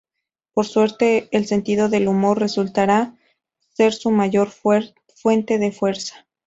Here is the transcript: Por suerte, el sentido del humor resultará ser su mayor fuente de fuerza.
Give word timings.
Por 0.55 0.65
suerte, 0.65 1.29
el 1.31 1.45
sentido 1.45 1.87
del 1.87 2.07
humor 2.07 2.39
resultará 2.39 3.13
ser 3.71 3.93
su 3.93 4.09
mayor 4.09 4.49
fuente 4.49 5.59
de 5.59 5.71
fuerza. 5.71 6.25